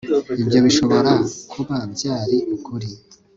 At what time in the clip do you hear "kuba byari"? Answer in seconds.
1.51-2.37